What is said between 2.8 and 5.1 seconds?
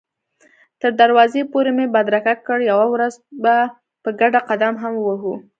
ورځ به په ګډه قدم هم